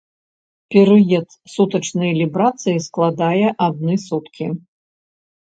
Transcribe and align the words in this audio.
Перыяд 0.75 1.27
сутачнай 1.55 2.11
лібрацыі 2.21 2.83
складае 2.87 3.45
адны 3.67 3.93
суткі. 4.07 4.51